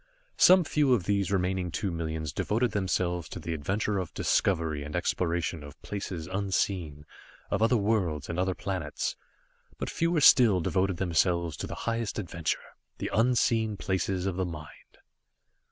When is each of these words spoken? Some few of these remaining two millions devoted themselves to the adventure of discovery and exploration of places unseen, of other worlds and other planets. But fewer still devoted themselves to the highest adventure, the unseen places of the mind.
Some 0.37 0.63
few 0.63 0.95
of 0.95 1.03
these 1.03 1.31
remaining 1.31 1.69
two 1.69 1.91
millions 1.91 2.33
devoted 2.33 2.71
themselves 2.71 3.29
to 3.29 3.39
the 3.39 3.53
adventure 3.53 3.99
of 3.99 4.11
discovery 4.15 4.81
and 4.83 4.95
exploration 4.95 5.63
of 5.63 5.79
places 5.83 6.25
unseen, 6.25 7.05
of 7.51 7.61
other 7.61 7.77
worlds 7.77 8.27
and 8.27 8.39
other 8.39 8.55
planets. 8.55 9.15
But 9.77 9.91
fewer 9.91 10.21
still 10.21 10.59
devoted 10.59 10.97
themselves 10.97 11.55
to 11.57 11.67
the 11.67 11.75
highest 11.85 12.17
adventure, 12.17 12.75
the 12.97 13.11
unseen 13.13 13.77
places 13.77 14.25
of 14.25 14.37
the 14.37 14.43
mind. 14.47 14.97